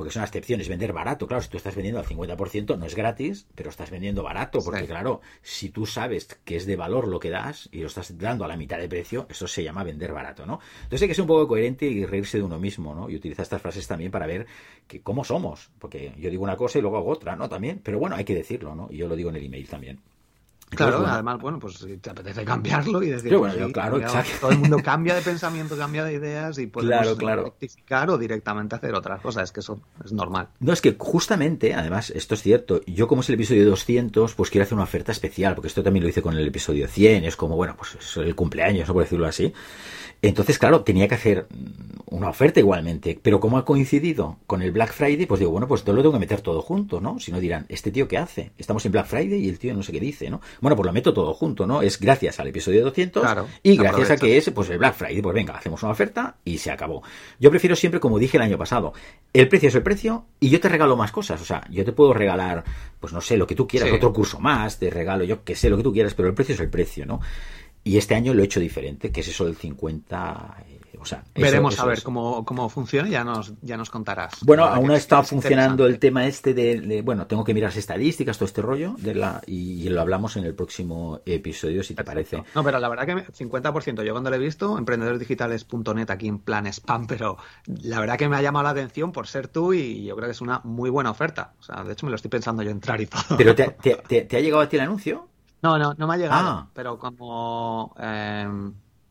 [0.00, 1.26] porque es una excepción, es vender barato.
[1.26, 4.86] Claro, si tú estás vendiendo al 50%, no es gratis, pero estás vendiendo barato, porque
[4.86, 8.46] claro, si tú sabes que es de valor lo que das y lo estás dando
[8.46, 10.58] a la mitad de precio, eso se llama vender barato, ¿no?
[10.84, 13.10] Entonces hay que ser un poco coherente y reírse de uno mismo, ¿no?
[13.10, 14.46] Y utilizar estas frases también para ver
[14.86, 17.50] que cómo somos, porque yo digo una cosa y luego hago otra, ¿no?
[17.50, 18.88] También, pero bueno, hay que decirlo, ¿no?
[18.90, 20.00] Y yo lo digo en el email también.
[20.70, 24.00] Claro, además, bueno, pues te apetece cambiarlo y decir, pues claro,
[24.40, 28.76] todo el mundo cambia de pensamiento, cambia de ideas y podemos claro, rectificar o directamente
[28.76, 30.48] hacer otras cosas, es que eso es normal.
[30.60, 34.50] No, es que justamente, además, esto es cierto, yo como es el episodio 200, pues
[34.50, 37.36] quiero hacer una oferta especial, porque esto también lo hice con el episodio 100, es
[37.36, 38.94] como, bueno, pues es el cumpleaños, ¿no?
[38.94, 39.52] por decirlo así.
[40.22, 41.46] Entonces, claro, tenía que hacer
[42.10, 45.84] una oferta igualmente, pero como ha coincidido con el Black Friday, pues digo, bueno, pues
[45.84, 47.20] todo lo tengo que meter todo junto, ¿no?
[47.20, 48.50] Si no dirán, ¿este tío qué hace?
[48.58, 50.40] Estamos en Black Friday y el tío no sé qué dice, ¿no?
[50.60, 51.82] Bueno, pues lo meto todo junto, ¿no?
[51.82, 53.22] Es gracias al episodio 200
[53.62, 56.58] y gracias a que es, pues el Black Friday, pues venga, hacemos una oferta y
[56.58, 57.02] se acabó.
[57.38, 58.92] Yo prefiero siempre, como dije el año pasado,
[59.32, 61.92] el precio es el precio y yo te regalo más cosas, o sea, yo te
[61.92, 62.64] puedo regalar,
[62.98, 65.70] pues no sé, lo que tú quieras, otro curso más, te regalo, yo que sé,
[65.70, 67.20] lo que tú quieras, pero el precio es el precio, ¿no?
[67.82, 70.56] Y este año lo he hecho diferente, que es eso del 50
[71.34, 74.34] Veremos a ver cómo, cómo funciona y ya nos, ya nos contarás.
[74.42, 78.62] Bueno, aún está funcionando el tema este de, bueno, tengo que mirar estadísticas, todo este
[78.62, 82.42] rollo, de la, y, lo hablamos en el próximo episodio, si te parece.
[82.54, 86.66] No, pero la verdad que 50%, yo cuando lo he visto, emprendedoresdigitales.net aquí en plan
[86.66, 90.14] spam, pero la verdad que me ha llamado la atención por ser tú y yo
[90.16, 91.54] creo que es una muy buena oferta.
[91.60, 93.36] O sea, de hecho me lo estoy pensando yo entrar y todo.
[93.36, 93.70] ¿Pero te,
[94.28, 95.28] te, ha llegado a ti el anuncio?
[95.62, 96.68] No, no, no me ha llegado, ah.
[96.74, 97.94] pero como...
[97.98, 98.48] Eh,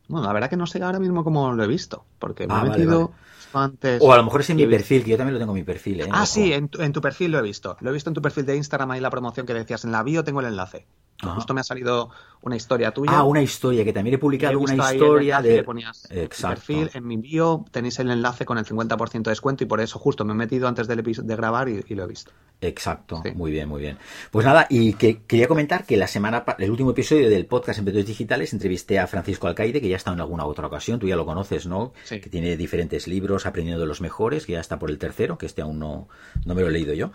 [0.07, 2.57] bueno, la verdad que no sé ahora mismo cómo lo he visto, porque me he
[2.57, 3.11] ah, metido
[3.53, 4.01] antes.
[4.01, 5.63] O a lo mejor es en mi perfil, que yo también lo tengo en mi
[5.63, 6.01] perfil.
[6.01, 6.09] ¿eh?
[6.11, 7.77] Ah, sí, en tu, en tu, perfil lo he visto.
[7.79, 10.01] Lo he visto en tu perfil de Instagram, ahí la promoción que decías en la
[10.01, 10.87] bio, tengo el enlace.
[11.21, 12.09] Justo me ha salido
[12.41, 13.11] una historia tuya.
[13.13, 15.63] Ah, una historia, que también he publicado una historia de...
[15.63, 16.55] ponías Exacto.
[16.55, 19.99] perfil, en mi bio tenéis el enlace con el 50% de descuento y por eso
[19.99, 22.31] justo me he metido antes del de grabar y, lo he visto.
[22.61, 23.97] Exacto, muy bien, muy bien.
[24.31, 28.07] Pues nada, y que quería comentar que la semana, el último episodio del podcast Emprendedores
[28.07, 31.25] Digitales entrevisté a Francisco Alcaide, que ya está en alguna otra ocasión, tú ya lo
[31.25, 31.93] conoces, ¿no?
[32.09, 35.45] Que tiene diferentes libros, aprendiendo de los mejores, que ya está por el tercero, que
[35.45, 36.09] este aún no,
[36.45, 37.11] no me lo he leído yo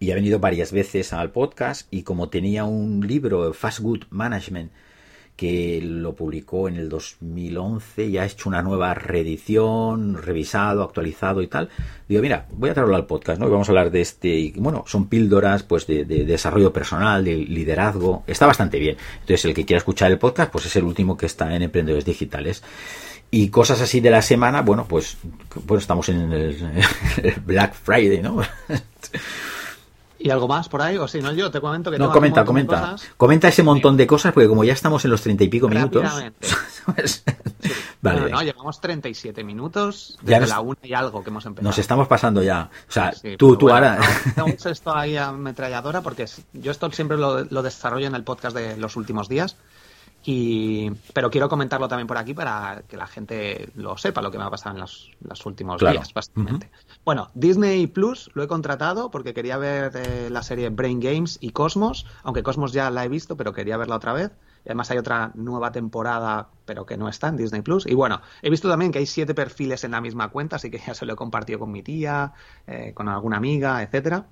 [0.00, 4.70] y ha venido varias veces al podcast y como tenía un libro, Fast Good Management,
[5.38, 11.46] que lo publicó en el 2011 y ha hecho una nueva reedición, revisado, actualizado y
[11.46, 11.68] tal.
[12.08, 13.46] Digo, mira, voy a traerlo al podcast, ¿no?
[13.46, 18.24] Y vamos a hablar de este, bueno, son píldoras pues de, desarrollo personal, de liderazgo,
[18.26, 18.96] está bastante bien.
[19.20, 22.04] Entonces, el que quiera escuchar el podcast, pues es el último que está en Emprendedores
[22.04, 22.64] Digitales.
[23.30, 25.18] Y cosas así de la semana, bueno, pues,
[25.66, 26.54] pues estamos en el
[27.46, 28.42] Black Friday, ¿no?
[30.18, 30.96] ¿Y algo más por ahí?
[30.96, 31.98] O si no, yo te comento que...
[31.98, 32.96] No, comenta, comenta.
[33.16, 36.04] Comenta ese montón de cosas, porque como ya estamos en los treinta y pico minutos...
[38.02, 38.30] vale.
[38.30, 41.68] No, llevamos 37 minutos desde la una y algo que hemos empezado.
[41.68, 42.70] Nos estamos pasando ya.
[42.88, 44.00] O sea, tú, tú ahora...
[44.34, 48.76] Tengo esto ahí ametralladora porque yo esto siempre lo, lo desarrollo en el podcast de
[48.76, 49.56] los últimos días.
[50.30, 54.36] Y, pero quiero comentarlo también por aquí para que la gente lo sepa, lo que
[54.36, 56.70] me ha pasado en los, últimos días, básicamente.
[57.02, 61.52] Bueno, Disney Plus lo he contratado porque quería ver eh, la serie Brain Games y
[61.52, 64.30] Cosmos, aunque Cosmos ya la he visto, pero quería verla otra vez.
[64.66, 67.86] Y además hay otra nueva temporada, pero que no está en Disney Plus.
[67.86, 70.76] Y bueno, he visto también que hay siete perfiles en la misma cuenta, así que
[70.86, 72.34] ya se lo he compartido con mi tía,
[72.66, 74.26] eh, con alguna amiga, etcétera.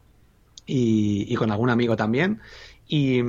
[0.67, 2.43] Y, con algún amigo también.
[2.87, 3.23] Y,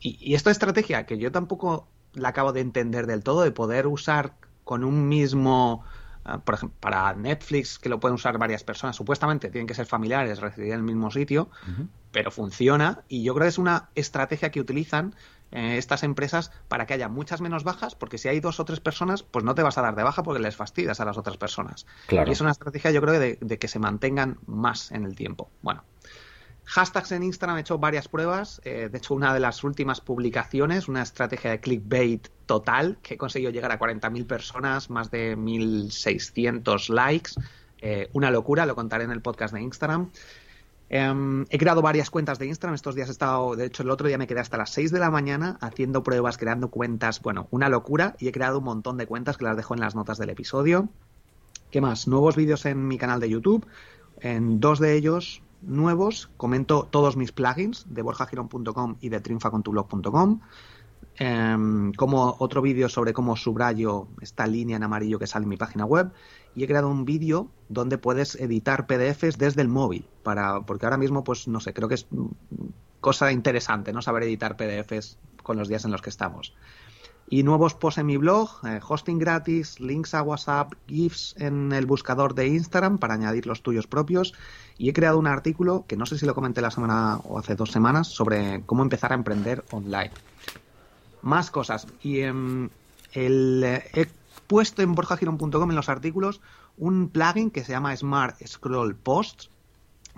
[0.00, 4.34] y, esta estrategia que yo tampoco la acabo de entender del todo, de poder usar
[4.64, 5.84] con un mismo
[6.28, 9.86] Ah, por ejemplo, para Netflix, que lo pueden usar varias personas, supuestamente tienen que ser
[9.86, 11.48] familiares, residir en el mismo sitio,
[12.10, 15.14] pero funciona y yo creo que es una estrategia que utilizan
[15.52, 18.80] eh, estas empresas para que haya muchas menos bajas, porque si hay dos o tres
[18.80, 21.36] personas, pues no te vas a dar de baja porque les fastidias a las otras
[21.36, 21.86] personas.
[22.10, 25.48] Y es una estrategia, yo creo, de, de que se mantengan más en el tiempo.
[25.62, 25.84] Bueno,
[26.66, 28.60] Hashtags en Instagram he hecho varias pruebas.
[28.64, 33.16] Eh, de hecho, una de las últimas publicaciones, una estrategia de clickbait total, que he
[33.16, 37.32] conseguido llegar a 40.000 personas, más de 1.600 likes.
[37.80, 40.10] Eh, una locura, lo contaré en el podcast de Instagram.
[40.88, 42.74] Em, he creado varias cuentas de Instagram.
[42.74, 44.98] Estos días he estado, de hecho, el otro día me quedé hasta las 6 de
[44.98, 47.22] la mañana haciendo pruebas, creando cuentas.
[47.22, 48.16] Bueno, una locura.
[48.18, 50.88] Y he creado un montón de cuentas que las dejo en las notas del episodio.
[51.70, 52.08] ¿Qué más?
[52.08, 53.66] Nuevos vídeos en mi canal de YouTube.
[54.20, 60.40] En dos de ellos nuevos, comento todos mis plugins de borjagirón.com y de triunfacontublog.com.
[61.18, 65.56] Em, como otro vídeo sobre cómo subrayo esta línea en amarillo que sale en mi
[65.56, 66.12] página web
[66.54, 70.98] y he creado un vídeo donde puedes editar PDFs desde el móvil para porque ahora
[70.98, 72.06] mismo pues no sé creo que es
[73.00, 76.52] cosa interesante no saber editar PDFs con los días en los que estamos
[77.28, 81.86] y nuevos posts en mi blog, eh, hosting gratis, links a WhatsApp, GIFs en el
[81.86, 84.34] buscador de Instagram para añadir los tuyos propios.
[84.78, 87.56] Y he creado un artículo que no sé si lo comenté la semana o hace
[87.56, 90.12] dos semanas sobre cómo empezar a emprender online.
[91.22, 91.88] Más cosas.
[92.00, 92.68] Y em,
[93.12, 94.08] el, he
[94.46, 96.40] puesto en borjagiron.com en los artículos
[96.78, 99.50] un plugin que se llama Smart Scroll Posts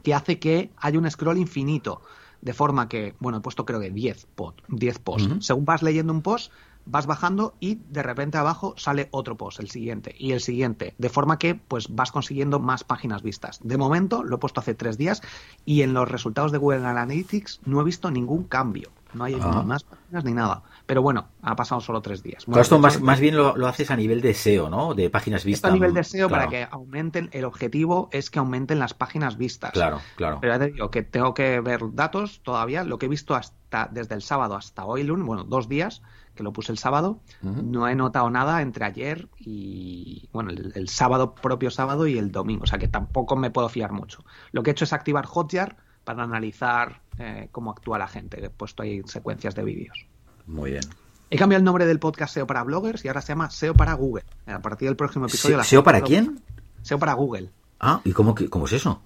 [0.02, 2.02] que hace que haya un scroll infinito.
[2.40, 4.28] De forma que, bueno, he puesto creo que 10,
[4.68, 5.46] 10 posts.
[5.46, 6.52] Según vas leyendo un post,
[6.88, 11.08] vas bajando y de repente abajo sale otro post, el siguiente y el siguiente, de
[11.08, 13.60] forma que pues vas consiguiendo más páginas vistas.
[13.62, 15.22] De momento lo he puesto hace tres días
[15.64, 18.90] y en los resultados de Google Analytics no he visto ningún cambio.
[19.14, 19.62] No hay ah.
[19.64, 20.62] más páginas ni nada.
[20.84, 22.44] Pero bueno, ha pasado solo tres días.
[22.46, 24.94] esto más, más bien lo, haces a nivel de SEO, ¿no?
[24.94, 25.70] De páginas vistas.
[25.70, 29.72] a nivel de SEO para que aumenten, el objetivo es que aumenten las páginas vistas.
[29.72, 30.38] Claro, claro.
[30.40, 32.84] Pero ya te digo que tengo que ver datos todavía.
[32.84, 36.02] Lo que he visto hasta desde el sábado hasta hoy, lunes, bueno, dos días,
[36.38, 41.34] que lo puse el sábado, no he notado nada entre ayer y, bueno, el, sábado,
[41.34, 44.24] propio sábado y el domingo, o sea que tampoco me puedo fiar mucho.
[44.52, 48.44] Lo que he hecho es activar Hotjar para analizar eh, cómo actúa la gente.
[48.44, 50.06] He puesto ahí secuencias de vídeos.
[50.46, 50.84] Muy bien.
[51.28, 53.94] He cambiado el nombre del podcast SEO para bloggers y ahora se llama SEO para
[53.94, 54.24] Google.
[54.46, 55.64] A partir del próximo episodio.
[55.64, 56.40] ¿SEO para quién?
[56.82, 57.50] SEO para Google.
[57.80, 59.02] Ah, ¿y cómo, cómo es eso?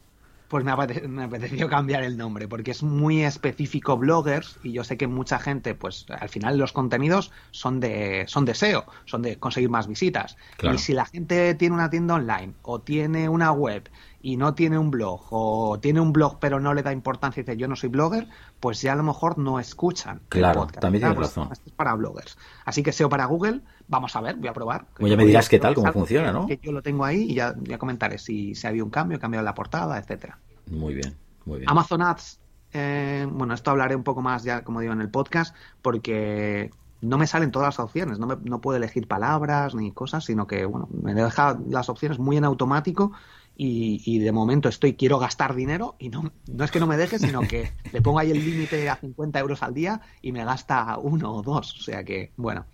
[0.52, 5.06] Pues me, apeteció cambiar el nombre, porque es muy específico bloggers y yo sé que
[5.06, 9.70] mucha gente, pues al final los contenidos son de, son de SEO, son de conseguir
[9.70, 10.36] más visitas.
[10.62, 13.88] Y si la gente tiene una tienda online o tiene una web
[14.22, 17.44] y no tiene un blog o tiene un blog pero no le da importancia y
[17.44, 18.28] dice yo no soy blogger,
[18.60, 20.22] pues ya a lo mejor no escuchan.
[20.28, 21.48] Claro, también tienes razón.
[21.52, 22.38] Esto es para bloggers.
[22.64, 24.86] Así que SEO para Google, vamos a ver, voy a probar.
[24.96, 26.46] Pues ya me dirás qué tal, cómo funciona, ¿no?
[26.46, 29.16] Que yo lo tengo ahí y ya, ya comentaré si, si ha habido un cambio,
[29.18, 30.38] he cambiado la portada, etcétera.
[30.70, 31.68] Muy bien, muy bien.
[31.68, 32.40] Amazon Ads,
[32.72, 37.18] eh, bueno, esto hablaré un poco más ya, como digo, en el podcast, porque no
[37.18, 40.64] me salen todas las opciones, no, me, no puedo elegir palabras ni cosas, sino que,
[40.64, 43.12] bueno, me deja las opciones muy en automático
[43.56, 47.18] y, de momento estoy, quiero gastar dinero y no, no es que no me deje,
[47.18, 50.98] sino que le pongo ahí el límite a 50 euros al día y me gasta
[50.98, 52.66] uno o dos, o sea que, bueno.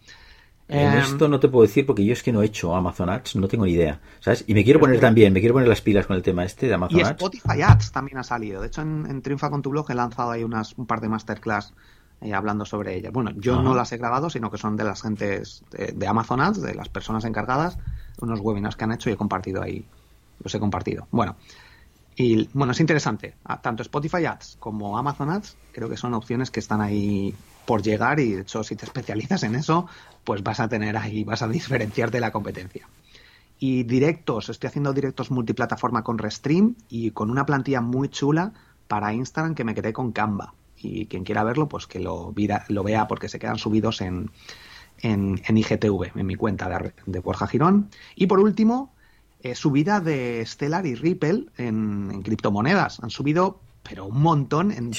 [0.69, 3.09] En em, esto no te puedo decir porque yo es que no he hecho Amazon
[3.09, 4.45] Ads, no tengo ni idea, ¿sabes?
[4.47, 6.75] Y me quiero poner también, me quiero poner las pilas con el tema este de
[6.75, 7.11] Amazon y Ads.
[7.13, 8.61] Spotify Ads también ha salido.
[8.61, 11.73] De hecho, en, Triunfa con tu blog he lanzado ahí unas, un par de masterclass
[12.21, 13.13] eh, hablando sobre ellas.
[13.13, 16.61] Bueno, yo no las he grabado, sino que son de las gentes de, Amazon Ads,
[16.61, 17.79] de las personas encargadas,
[18.21, 19.87] unos webinars que han hecho y he compartido ahí,
[20.43, 21.07] los he compartido.
[21.11, 21.37] Bueno,
[22.17, 23.37] y bueno, es interesante.
[23.45, 27.33] Ah, tanto Spotify Ads como Amazon Ads creo que son opciones que están ahí
[27.65, 29.87] por llegar y de hecho si te especializas en eso,
[30.25, 32.89] pues vas a tener ahí, vas a diferenciarte de la competencia.
[33.61, 38.53] Y directos, estoy haciendo directos multiplataforma con Restream y con una plantilla muy chula
[38.89, 40.55] para Instagram que me quedé con Canva.
[40.77, 42.35] Y quien quiera verlo, pues que lo,
[42.69, 44.31] lo vea porque se quedan subidos en,
[45.03, 47.91] en, IGTV, en mi cuenta de, de Borja Girón.
[48.15, 48.93] Y por último,
[49.43, 53.01] eh, subida de Stellar y Ripple en, en, criptomonedas.
[53.01, 54.73] Han subido, pero un montón.
[54.73, 54.93] En,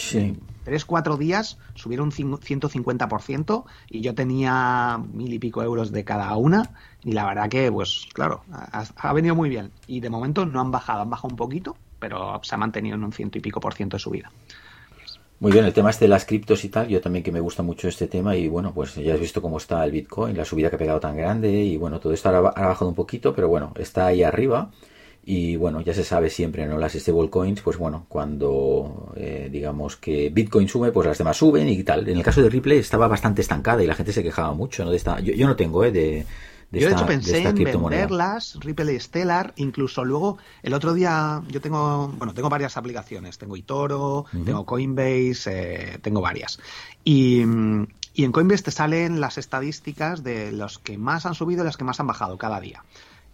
[0.65, 6.69] 3-4 días subieron un 150% y yo tenía mil y pico euros de cada una.
[7.03, 9.71] Y la verdad que, pues claro, ha, ha, venido muy bien.
[9.87, 13.03] Y de momento no han bajado, han bajado un poquito, pero se ha mantenido en
[13.03, 14.31] un ciento y pico por ciento de subida.
[15.39, 17.63] Muy bien, el tema este de las criptos y tal, yo también que me gusta
[17.63, 20.69] mucho este tema y bueno, pues ya has visto cómo está el Bitcoin, la subida
[20.69, 23.71] que ha pegado tan grande y bueno, todo esto ha bajado un poquito, pero bueno,
[23.77, 24.69] está ahí arriba
[25.23, 26.77] y bueno, ya se sabe siempre, ¿no?
[26.77, 31.83] Las stablecoins, pues bueno, cuando eh, digamos que Bitcoin sube, pues las demás suben y
[31.83, 32.09] tal.
[32.09, 34.91] En el caso de Ripple estaba bastante estancada y la gente se quejaba mucho, ¿no?
[34.91, 35.91] De esta, yo, yo no tengo, ¿eh?
[35.91, 36.25] De,
[36.71, 41.61] yo de hecho pensé en venderlas, Ripple y Stellar, incluso luego el otro día yo
[41.61, 46.59] tengo, bueno, tengo varias aplicaciones, tengo Itoro, tengo Coinbase, eh, tengo varias.
[47.03, 47.41] Y,
[48.13, 51.77] y en Coinbase te salen las estadísticas de los que más han subido y los
[51.77, 52.83] que más han bajado cada día.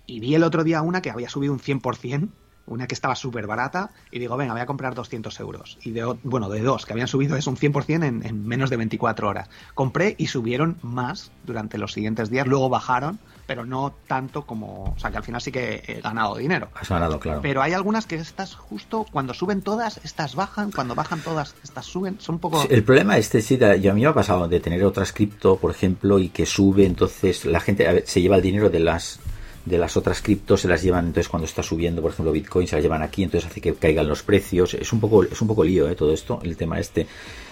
[0.07, 2.29] Y vi el otro día una que había subido un 100%
[2.67, 5.78] una que estaba súper barata, y digo, venga, voy a comprar 200 euros.
[5.84, 8.78] Y de, bueno, de dos, que habían subido es un 100% en, en menos de
[8.78, 9.49] 24 horas.
[9.73, 14.99] Compré y subieron más durante los siguientes días, luego bajaron, pero no tanto como, o
[14.99, 16.69] sea, que al final sí que he ganado dinero.
[16.75, 17.41] Has ganado, claro.
[17.41, 21.86] Pero hay algunas que estas justo, cuando suben todas, estas bajan, cuando bajan todas, estas
[21.86, 22.65] suben, son un poco...
[22.69, 25.71] el problema este, sí, yo a mí me ha pasado de tener otras cripto, por
[25.71, 29.19] ejemplo, y que sube, entonces la gente se lleva el dinero de las
[29.65, 32.75] de las otras criptos se las llevan entonces cuando está subiendo por ejemplo Bitcoin se
[32.75, 35.63] las llevan aquí entonces hace que caigan los precios es un poco es un poco
[35.63, 35.95] lío ¿eh?
[35.95, 37.08] todo esto el tema este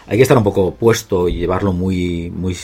[0.05, 2.55] hay que estar un poco puesto y llevarlo muy muy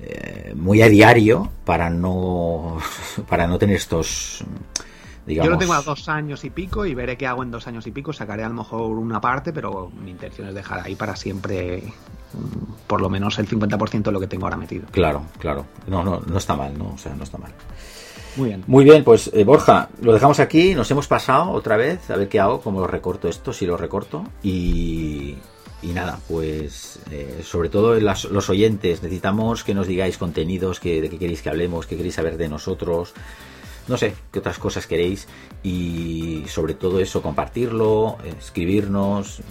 [0.00, 2.78] eh, muy a diario para no
[3.28, 4.44] para no tener estos
[5.24, 5.46] Digamos...
[5.46, 7.86] Yo lo tengo a dos años y pico y veré qué hago en dos años
[7.86, 8.12] y pico.
[8.12, 11.80] Sacaré a lo mejor una parte, pero mi intención es dejar ahí para siempre
[12.32, 14.86] mm, por lo menos el 50% de lo que tengo ahora metido.
[14.90, 15.64] Claro, claro.
[15.86, 16.94] No, no, no está mal, ¿no?
[16.94, 17.52] O sea, no está mal.
[18.36, 18.64] Muy bien.
[18.66, 22.28] Muy bien, pues eh, Borja, lo dejamos aquí, nos hemos pasado otra vez, a ver
[22.28, 24.24] qué hago, cómo lo recorto esto, si lo recorto.
[24.42, 25.36] Y,
[25.82, 31.10] y nada, pues eh, sobre todo los oyentes, necesitamos que nos digáis contenidos, que, de
[31.10, 33.12] qué queréis que hablemos, qué queréis saber de nosotros,
[33.88, 35.26] no sé, qué otras cosas queréis.
[35.62, 39.42] Y sobre todo eso, compartirlo, escribirnos,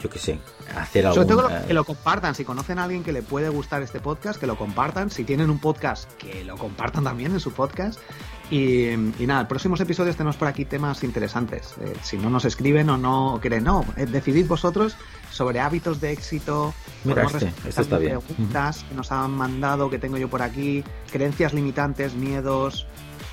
[0.00, 0.38] yo qué sé,
[0.76, 1.14] hacer algo.
[1.22, 2.34] Sobre todo que lo compartan.
[2.34, 5.10] Si conocen a alguien que le puede gustar este podcast, que lo compartan.
[5.10, 7.98] Si tienen un podcast, que lo compartan también en su podcast.
[8.50, 11.74] Y, nada, próximos episodios tenemos por aquí temas interesantes.
[11.80, 14.96] Eh, si no nos escriben o no quieren, no, eh, decidid vosotros
[15.32, 16.72] sobre hábitos de éxito.
[17.04, 18.20] Mira, este, este está bien.
[18.20, 22.86] Preguntas que nos han mandado, que tengo yo por aquí, creencias limitantes, miedos,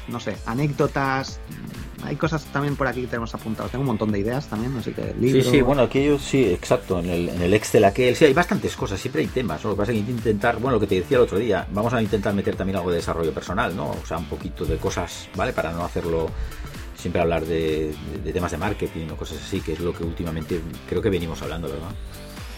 [0.08, 1.40] no sé, anécdotas,
[2.06, 3.70] hay cosas también por aquí que tenemos apuntado.
[3.70, 7.00] Tengo un montón de ideas también, así que Sí, sí, bueno, aquello sí, exacto.
[7.00, 9.64] En el, en el Excel aquel, sí, hay bastantes cosas, siempre hay temas.
[9.64, 11.94] Lo que pasa es que intentar, bueno, lo que te decía el otro día, vamos
[11.94, 13.92] a intentar meter también algo de desarrollo personal, ¿no?
[13.92, 15.54] O sea, un poquito de cosas, ¿vale?
[15.54, 16.30] Para no hacerlo
[16.96, 20.62] siempre hablar de, de temas de marketing o cosas así, que es lo que últimamente
[20.88, 21.92] creo que venimos hablando, ¿verdad?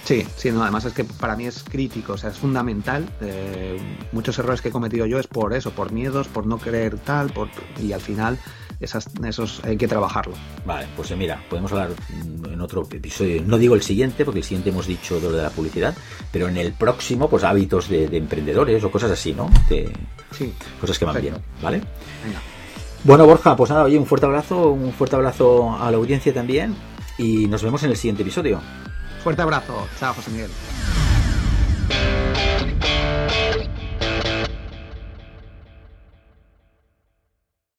[0.05, 3.09] Sí, sí, no, además es que para mí es crítico, o sea, es fundamental.
[3.22, 3.76] Eh,
[4.11, 7.32] muchos errores que he cometido yo es por eso, por miedos, por no creer tal,
[7.32, 7.49] por,
[7.82, 8.38] y al final
[8.86, 10.33] esas, esos hay que trabajarlo.
[10.65, 11.91] Vale, pues eh, mira, podemos hablar
[12.51, 15.49] en otro episodio, no digo el siguiente, porque el siguiente hemos dicho lo de la
[15.49, 15.95] publicidad,
[16.31, 19.49] pero en el próximo, pues hábitos de, emprendedores o cosas así, ¿no?
[19.69, 19.91] De,
[20.31, 20.53] sí.
[20.79, 21.81] Cosas que van bien, ¿vale?
[22.23, 22.41] Venga.
[23.03, 26.75] Bueno, Borja, pues nada, oye, un fuerte abrazo, un fuerte abrazo a la audiencia también
[27.17, 28.59] y nos vemos en el siguiente episodio.
[29.23, 29.88] Fuerte abrazo.
[29.99, 30.51] Chao, José Miguel.